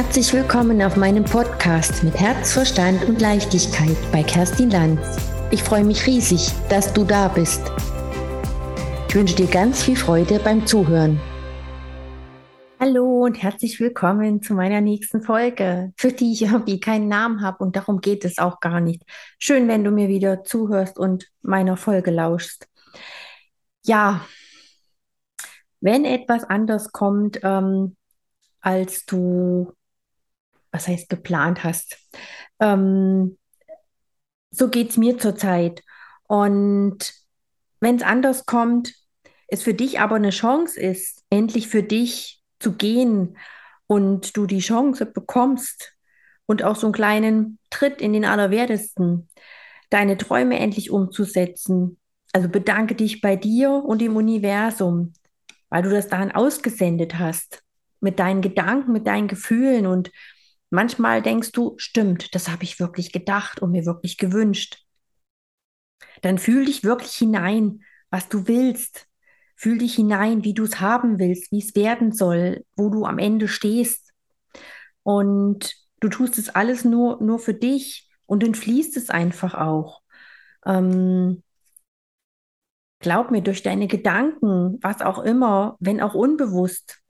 [0.00, 5.00] Herzlich willkommen auf meinem Podcast mit Herz, Verstand und Leichtigkeit bei Kerstin Lanz.
[5.50, 7.60] Ich freue mich riesig, dass du da bist.
[9.08, 11.20] Ich wünsche dir ganz viel Freude beim Zuhören.
[12.78, 17.64] Hallo und herzlich willkommen zu meiner nächsten Folge, für die ich irgendwie keinen Namen habe
[17.64, 19.02] und darum geht es auch gar nicht.
[19.40, 22.68] Schön, wenn du mir wieder zuhörst und meiner Folge lauschst.
[23.84, 24.24] Ja,
[25.80, 27.96] wenn etwas anders kommt, ähm,
[28.60, 29.72] als du
[30.72, 31.98] was heißt geplant hast.
[32.60, 33.38] Ähm,
[34.50, 35.82] so geht es mir zurzeit.
[36.26, 37.12] Und
[37.80, 38.94] wenn es anders kommt,
[39.46, 43.38] es für dich aber eine Chance ist, endlich für dich zu gehen
[43.86, 45.94] und du die Chance bekommst
[46.46, 49.28] und auch so einen kleinen Tritt in den Allerwertesten,
[49.90, 51.98] deine Träume endlich umzusetzen.
[52.32, 55.14] Also bedanke dich bei dir und im Universum,
[55.70, 57.62] weil du das daran ausgesendet hast,
[58.00, 60.10] mit deinen Gedanken, mit deinen Gefühlen und
[60.70, 64.84] Manchmal denkst du, stimmt, das habe ich wirklich gedacht und mir wirklich gewünscht.
[66.22, 69.06] Dann fühl dich wirklich hinein, was du willst.
[69.56, 73.18] Fühl dich hinein, wie du es haben willst, wie es werden soll, wo du am
[73.18, 74.12] Ende stehst.
[75.02, 80.02] Und du tust es alles nur, nur für dich und dann fließt es einfach auch.
[80.66, 81.42] Ähm,
[83.00, 87.00] glaub mir, durch deine Gedanken, was auch immer, wenn auch unbewusst,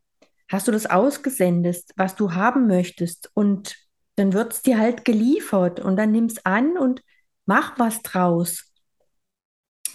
[0.48, 3.76] hast du das ausgesendet, was du haben möchtest und
[4.16, 7.02] dann wird es dir halt geliefert und dann nimm es an und
[7.46, 8.72] mach was draus.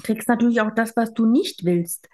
[0.03, 2.07] Kriegst natürlich auch das, was du nicht willst.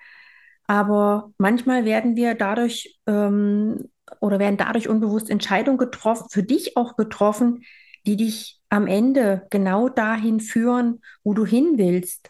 [0.68, 3.90] Aber manchmal werden wir dadurch ähm,
[4.22, 7.64] oder werden dadurch unbewusst Entscheidungen getroffen, für dich auch getroffen,
[8.06, 12.30] die dich am Ende genau dahin führen, wo du hin willst.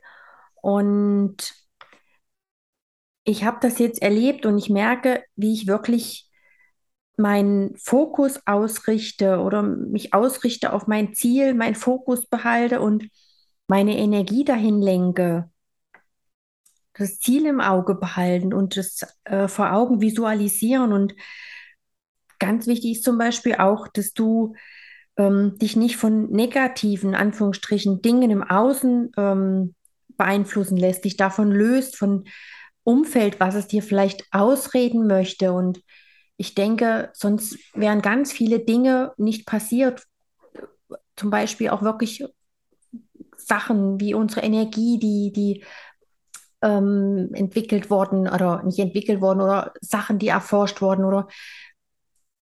[0.61, 1.53] Und
[3.29, 6.29] ich habe das jetzt erlebt und ich merke, wie ich wirklich
[7.15, 13.07] meinen Fokus ausrichte oder mich ausrichte auf mein Ziel, meinen Fokus behalte und
[13.67, 15.49] meine Energie dahin lenke.
[16.93, 20.91] Das Ziel im Auge behalten und das äh, vor Augen visualisieren.
[20.91, 21.13] Und
[22.39, 24.55] ganz wichtig ist zum Beispiel auch, dass du
[25.17, 29.75] ähm, dich nicht von negativen, Anführungsstrichen, Dingen im Außen ähm,
[30.17, 32.25] beeinflussen lässt, dich davon löst, von
[32.89, 35.53] Umfeld, was es dir vielleicht ausreden möchte.
[35.53, 35.81] Und
[36.37, 40.03] ich denke, sonst wären ganz viele Dinge nicht passiert.
[41.15, 42.23] Zum Beispiel auch wirklich
[43.37, 45.63] Sachen wie unsere Energie, die, die
[46.63, 51.27] ähm, entwickelt worden oder nicht entwickelt worden oder Sachen, die erforscht wurden oder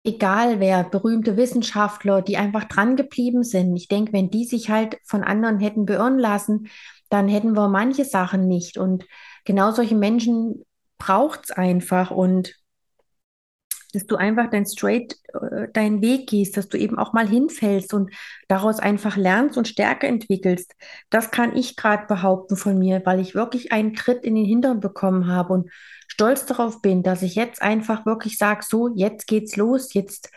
[0.05, 3.77] egal wer, berühmte Wissenschaftler, die einfach dran geblieben sind.
[3.77, 6.67] Ich denke, wenn die sich halt von anderen hätten beirren lassen,
[7.09, 8.79] dann hätten wir manche Sachen nicht.
[8.79, 9.05] Und
[9.45, 10.65] genau solche Menschen
[10.99, 12.55] braucht es einfach und
[13.93, 17.93] dass du einfach dein straight äh, deinen Weg gehst, dass du eben auch mal hinfällst
[17.93, 18.11] und
[18.49, 20.75] daraus einfach lernst und Stärke entwickelst.
[21.11, 24.81] Das kann ich gerade behaupten von mir, weil ich wirklich einen Tritt in den Hintern
[24.81, 25.71] bekommen habe und
[26.09, 30.31] stolz darauf bin, dass ich jetzt einfach wirklich sage, so, jetzt geht's los, jetzt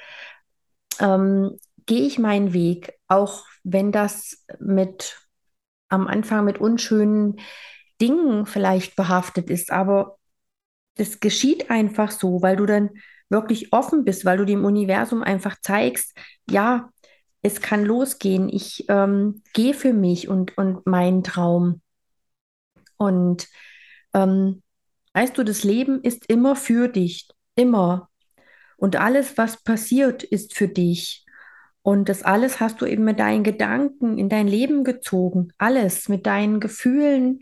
[0.99, 5.21] ähm, gehe ich meinen Weg, auch wenn das mit
[5.89, 7.37] am Anfang mit unschönen
[8.01, 10.17] Dingen vielleicht behaftet ist, aber
[10.95, 12.89] das geschieht einfach so, weil du dann
[13.29, 16.15] wirklich offen bist, weil du dem Universum einfach zeigst,
[16.49, 16.89] ja,
[17.41, 21.81] es kann losgehen, ich ähm, gehe für mich und, und meinen Traum.
[22.97, 23.47] Und
[24.13, 24.63] ähm,
[25.13, 28.09] weißt du, das Leben ist immer für dich, immer.
[28.77, 31.25] Und alles, was passiert, ist für dich.
[31.81, 35.53] Und das alles hast du eben mit deinen Gedanken in dein Leben gezogen.
[35.59, 37.41] Alles mit deinen Gefühlen,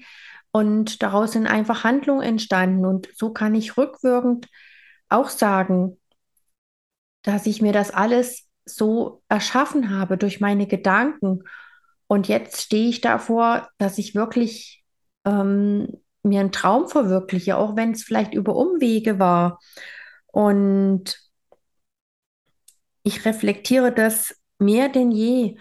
[0.56, 2.86] und daraus sind einfach Handlungen entstanden.
[2.86, 4.48] Und so kann ich rückwirkend
[5.10, 6.00] auch sagen,
[7.24, 11.44] dass ich mir das alles so erschaffen habe durch meine Gedanken.
[12.06, 14.86] Und jetzt stehe ich davor, dass ich wirklich
[15.26, 15.88] ähm,
[16.22, 19.60] mir einen Traum verwirkliche, auch wenn es vielleicht über Umwege war.
[20.28, 21.18] Und
[23.02, 25.58] ich reflektiere das mehr denn je.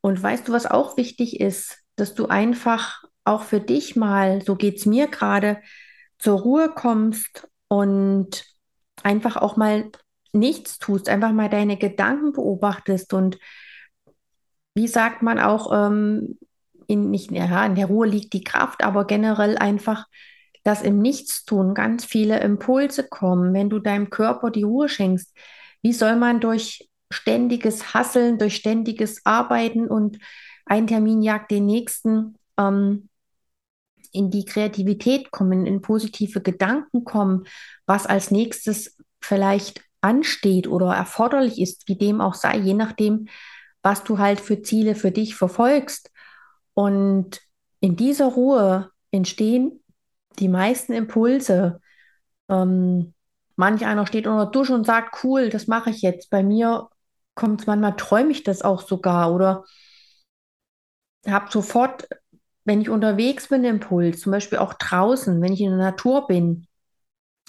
[0.00, 4.56] Und weißt du, was auch wichtig ist, dass du einfach auch für dich mal, so
[4.56, 5.60] geht es mir gerade,
[6.18, 8.44] zur Ruhe kommst und
[9.02, 9.90] einfach auch mal
[10.32, 13.38] nichts tust, einfach mal deine Gedanken beobachtest und
[14.74, 16.38] wie sagt man auch, ähm,
[16.86, 20.06] in, nicht, ja, in der Ruhe liegt die Kraft, aber generell einfach,
[20.64, 25.36] dass im Nichtstun ganz viele Impulse kommen, wenn du deinem Körper die Ruhe schenkst.
[25.82, 30.18] Wie soll man durch ständiges Hasseln, durch ständiges Arbeiten und
[30.64, 33.08] ein Termin jagt den nächsten ähm,
[34.12, 37.44] in die Kreativität kommen, in positive Gedanken kommen,
[37.86, 43.28] was als nächstes vielleicht ansteht oder erforderlich ist, wie dem auch sei, je nachdem,
[43.82, 46.10] was du halt für Ziele für dich verfolgst.
[46.74, 47.40] Und
[47.80, 49.82] in dieser Ruhe entstehen
[50.38, 51.80] die meisten Impulse.
[52.48, 53.14] Ähm,
[53.56, 56.30] manch einer steht unter der Dusche und sagt, cool, das mache ich jetzt.
[56.30, 56.88] Bei mir
[57.34, 59.64] kommt es manchmal, träume ich das auch sogar oder
[61.26, 62.08] habe sofort,
[62.64, 66.66] wenn ich unterwegs bin, Impuls, zum Beispiel auch draußen, wenn ich in der Natur bin,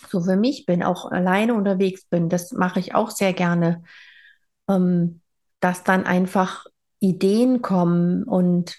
[0.09, 3.83] so für mich bin, auch alleine unterwegs bin, das mache ich auch sehr gerne,
[4.67, 5.21] ähm,
[5.59, 6.65] dass dann einfach
[6.99, 8.77] Ideen kommen und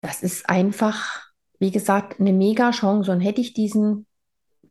[0.00, 1.26] das ist einfach,
[1.58, 3.10] wie gesagt, eine mega Chance.
[3.10, 4.06] Und hätte ich diesen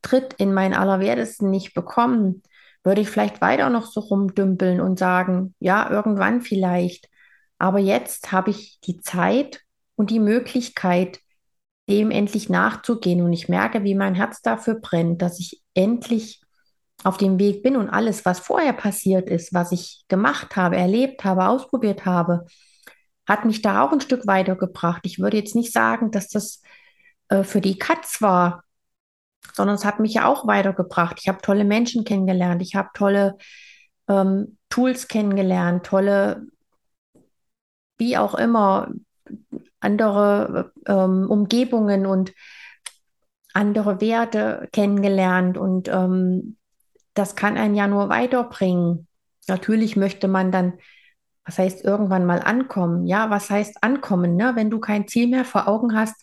[0.02, 2.44] Tritt in mein Allerwertesten nicht bekommen,
[2.84, 7.10] würde ich vielleicht weiter noch so rumdümpeln und sagen, ja, irgendwann vielleicht.
[7.58, 9.62] Aber jetzt habe ich die Zeit
[9.98, 11.20] und die Möglichkeit,
[11.90, 13.22] dem endlich nachzugehen.
[13.22, 16.42] Und ich merke, wie mein Herz dafür brennt, dass ich endlich
[17.04, 21.24] auf dem Weg bin und alles, was vorher passiert ist, was ich gemacht habe, erlebt
[21.24, 22.46] habe, ausprobiert habe,
[23.28, 25.02] hat mich da auch ein Stück weitergebracht.
[25.04, 26.62] Ich würde jetzt nicht sagen, dass das
[27.30, 28.64] äh, für die Katz war,
[29.54, 31.18] sondern es hat mich ja auch weitergebracht.
[31.22, 33.38] Ich habe tolle Menschen kennengelernt, ich habe tolle
[34.08, 36.48] ähm, Tools kennengelernt, tolle,
[37.98, 38.90] wie auch immer,
[39.79, 42.33] andere ähm, Umgebungen und
[43.53, 46.57] andere Werte kennengelernt und ähm,
[47.13, 49.07] das kann einen ja nur weiterbringen.
[49.47, 50.74] Natürlich möchte man dann,
[51.45, 53.07] was heißt irgendwann mal ankommen?
[53.07, 54.35] Ja, was heißt ankommen?
[54.35, 54.51] Ne?
[54.56, 56.15] Wenn du kein Ziel mehr vor Augen hast,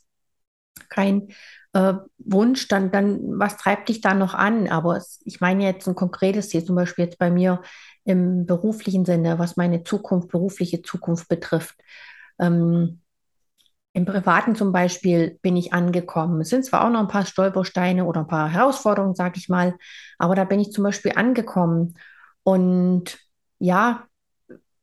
[0.89, 1.29] kein
[1.73, 4.69] äh, Wunsch, dann, dann, was treibt dich da noch an?
[4.69, 7.63] Aber es, ich meine jetzt ein konkretes Ziel, zum Beispiel jetzt bei mir
[8.05, 11.77] im beruflichen Sinne, was meine Zukunft, berufliche Zukunft betrifft.
[12.39, 13.01] Ähm,
[13.95, 16.41] im Privaten zum Beispiel bin ich angekommen.
[16.41, 19.77] Es sind zwar auch noch ein paar Stolpersteine oder ein paar Herausforderungen, sage ich mal,
[20.19, 21.95] aber da bin ich zum Beispiel angekommen.
[22.43, 23.19] Und
[23.61, 24.05] ja,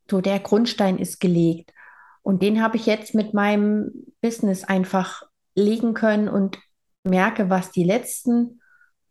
[0.09, 1.73] so der Grundstein ist gelegt.
[2.21, 3.91] Und den habe ich jetzt mit meinem
[4.21, 5.23] Business einfach
[5.55, 6.59] legen können und
[7.03, 8.61] merke, was die letzten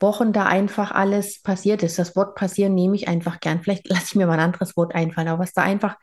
[0.00, 1.98] Wochen da einfach alles passiert ist.
[1.98, 3.62] Das Wort passieren nehme ich einfach gern.
[3.62, 5.98] Vielleicht lasse ich mir mal ein anderes Wort einfallen, aber was da einfach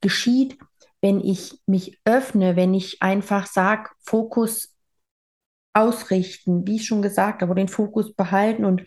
[0.00, 0.58] geschieht,
[1.02, 4.74] wenn ich mich öffne, wenn ich einfach sage, Fokus
[5.74, 8.84] ausrichten, wie ich schon gesagt habe, den Fokus behalten und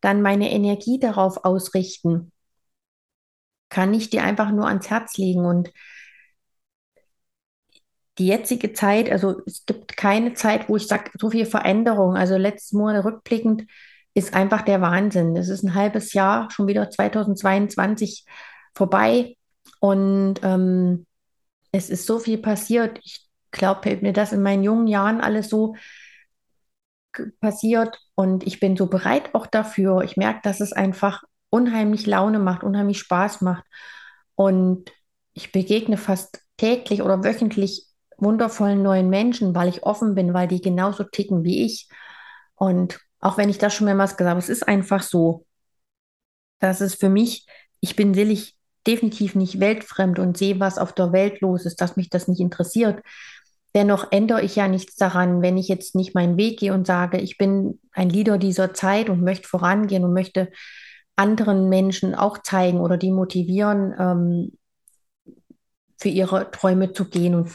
[0.00, 2.32] dann meine Energie darauf ausrichten,
[3.68, 5.44] kann ich dir einfach nur ans Herz legen.
[5.44, 5.70] Und
[8.18, 12.16] die jetzige Zeit, also es gibt keine Zeit, wo ich sage, so viel Veränderung.
[12.16, 13.66] Also letztes Monat rückblickend
[14.14, 15.36] ist einfach der Wahnsinn.
[15.36, 18.24] Es ist ein halbes Jahr, schon wieder 2022
[18.74, 19.36] vorbei.
[19.80, 21.06] Und ähm,
[21.72, 22.98] es ist so viel passiert.
[23.02, 25.74] Ich glaube, mir das in meinen jungen Jahren alles so
[27.40, 30.02] passiert und ich bin so bereit auch dafür.
[30.02, 33.64] Ich merke, dass es einfach unheimlich Laune macht, unheimlich Spaß macht.
[34.34, 34.90] Und
[35.32, 37.86] ich begegne fast täglich oder wöchentlich
[38.18, 41.88] wundervollen neuen Menschen, weil ich offen bin, weil die genauso ticken wie ich.
[42.56, 45.46] Und auch wenn ich das schon mehrmals gesagt habe, es ist einfach so,
[46.58, 47.46] dass es für mich,
[47.80, 48.57] ich bin selig
[48.88, 52.40] definitiv nicht weltfremd und sehe, was auf der Welt los ist, dass mich das nicht
[52.40, 53.02] interessiert.
[53.74, 57.18] Dennoch ändere ich ja nichts daran, wenn ich jetzt nicht meinen Weg gehe und sage,
[57.18, 60.50] ich bin ein Leader dieser Zeit und möchte vorangehen und möchte
[61.16, 64.52] anderen Menschen auch zeigen oder die motivieren, ähm,
[65.98, 67.50] für ihre Träume zu gehen und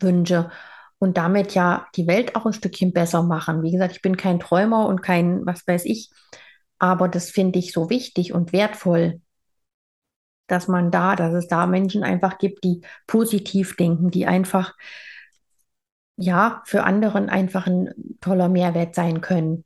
[0.00, 0.50] Wünsche
[0.98, 3.62] und damit ja die Welt auch ein Stückchen besser machen.
[3.62, 6.10] Wie gesagt, ich bin kein Träumer und kein, was weiß ich,
[6.78, 9.20] aber das finde ich so wichtig und wertvoll,
[10.46, 14.74] dass man da, dass es da Menschen einfach gibt, die positiv denken, die einfach,
[16.16, 19.64] ja, für anderen einfach ein toller Mehrwert sein können.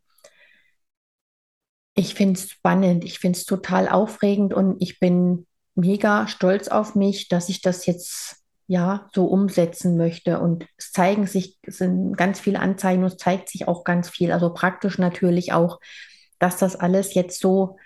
[1.95, 6.95] Ich finde es spannend, ich finde es total aufregend und ich bin mega stolz auf
[6.95, 8.37] mich, dass ich das jetzt
[8.69, 10.39] ja so umsetzen möchte.
[10.39, 14.09] Und es zeigen sich, es sind ganz viele Anzeigen und es zeigt sich auch ganz
[14.09, 15.81] viel, also praktisch natürlich auch,
[16.39, 17.79] dass das alles jetzt so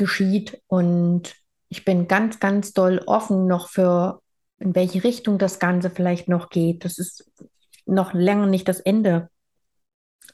[0.00, 0.60] geschieht.
[0.66, 1.36] Und
[1.68, 4.20] ich bin ganz, ganz doll offen noch für,
[4.58, 6.84] in welche Richtung das Ganze vielleicht noch geht.
[6.84, 7.30] Das ist
[7.86, 9.30] noch länger nicht das Ende.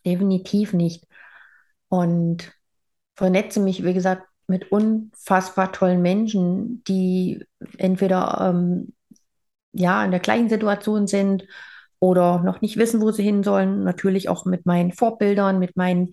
[0.06, 1.04] Definitiv nicht.
[1.88, 2.52] Und
[3.16, 7.44] vernetze mich, wie gesagt, mit unfassbar tollen Menschen, die
[7.78, 8.94] entweder ähm,
[9.72, 11.44] ja in der gleichen Situation sind
[11.98, 13.82] oder noch nicht wissen, wo sie hin sollen.
[13.82, 16.12] Natürlich auch mit meinen Vorbildern, mit meinen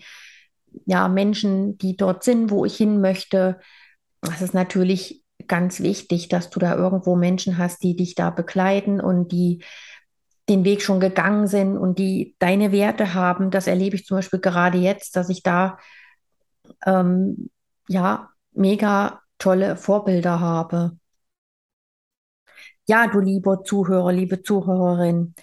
[0.85, 3.59] ja, Menschen, die dort sind, wo ich hin möchte.
[4.21, 8.99] Das ist natürlich ganz wichtig, dass du da irgendwo Menschen hast, die dich da begleiten
[8.99, 9.63] und die
[10.49, 13.49] den Weg schon gegangen sind und die deine Werte haben.
[13.49, 15.77] Das erlebe ich zum Beispiel gerade jetzt, dass ich da
[16.85, 17.49] ähm,
[17.87, 20.97] ja, mega tolle Vorbilder habe.
[22.85, 25.35] Ja, du lieber Zuhörer, liebe Zuhörerin,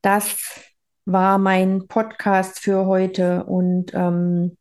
[0.00, 0.36] das
[1.06, 4.56] war mein Podcast für heute und ähm,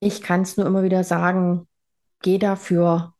[0.00, 1.68] ich kann es nur immer wieder sagen,
[2.20, 3.14] geh dafür.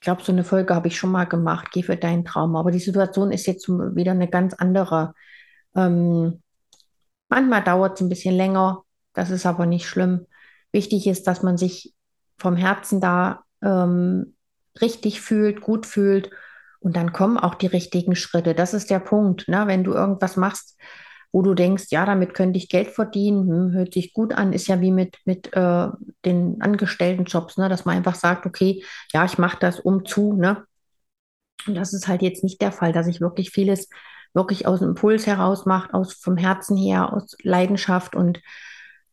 [0.00, 2.56] Ich glaube, so eine Folge habe ich schon mal gemacht, geh für deinen Traum.
[2.56, 5.14] Aber die Situation ist jetzt wieder eine ganz andere.
[5.76, 6.42] Ähm,
[7.28, 8.82] manchmal dauert es ein bisschen länger,
[9.12, 10.26] das ist aber nicht schlimm.
[10.72, 11.94] Wichtig ist, dass man sich
[12.38, 14.34] vom Herzen da ähm,
[14.80, 16.30] richtig fühlt, gut fühlt
[16.80, 18.54] und dann kommen auch die richtigen Schritte.
[18.54, 19.46] Das ist der Punkt.
[19.48, 19.66] Ne?
[19.66, 20.76] Wenn du irgendwas machst,
[21.32, 24.66] wo du denkst, ja, damit könnte ich Geld verdienen, hm, hört sich gut an, ist
[24.66, 25.88] ja wie mit, mit äh,
[26.24, 27.68] den Angestelltenjobs, ne?
[27.68, 30.34] dass man einfach sagt, okay, ja, ich mache das um zu.
[30.34, 30.64] Ne?
[31.66, 33.88] Und das ist halt jetzt nicht der Fall, dass ich wirklich vieles
[34.32, 38.40] wirklich aus dem Impuls heraus mache, aus vom Herzen her, aus Leidenschaft und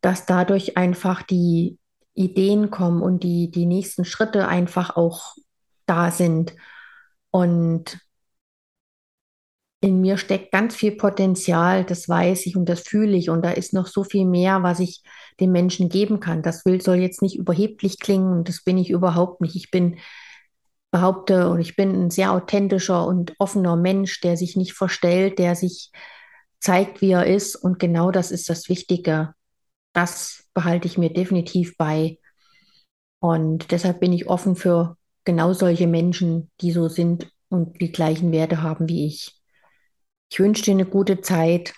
[0.02, 1.78] dass dadurch einfach die
[2.14, 5.36] Ideen kommen und die, die nächsten Schritte einfach auch
[5.86, 6.56] da sind.
[7.32, 8.00] Und
[9.80, 13.30] in mir steckt ganz viel Potenzial, das weiß ich und das fühle ich.
[13.30, 15.04] Und da ist noch so viel mehr, was ich
[15.40, 16.42] den Menschen geben kann.
[16.42, 19.56] Das will, soll jetzt nicht überheblich klingen und das bin ich überhaupt nicht.
[19.56, 20.00] Ich bin,
[20.92, 25.56] behaupte, und ich bin ein sehr authentischer und offener Mensch, der sich nicht verstellt, der
[25.56, 25.92] sich
[26.60, 27.56] zeigt, wie er ist.
[27.56, 29.34] Und genau das ist das Wichtige.
[29.94, 32.20] Das behalte ich mir definitiv bei.
[33.20, 38.32] Und deshalb bin ich offen für genau solche Menschen, die so sind und die gleichen
[38.32, 39.37] Werte haben wie ich.
[40.30, 41.74] Ich wünsche dir eine gute Zeit.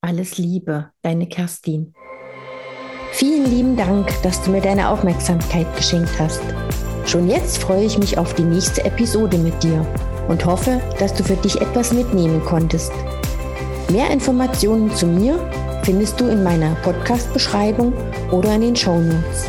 [0.00, 1.94] Alles Liebe, deine Kerstin.
[3.12, 6.42] Vielen lieben Dank, dass du mir deine Aufmerksamkeit geschenkt hast.
[7.06, 9.86] Schon jetzt freue ich mich auf die nächste Episode mit dir
[10.28, 12.92] und hoffe, dass du für dich etwas mitnehmen konntest.
[13.90, 15.38] Mehr Informationen zu mir
[15.84, 17.92] findest du in meiner Podcast-Beschreibung
[18.30, 19.46] oder in den Show Notes.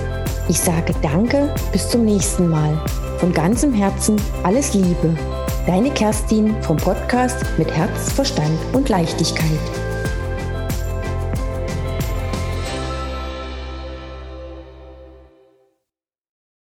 [0.50, 2.78] Ich sage Danke, bis zum nächsten Mal.
[3.18, 5.16] Von ganzem Herzen alles Liebe.
[5.66, 9.83] Deine Kerstin vom Podcast mit Herz, Verstand und Leichtigkeit.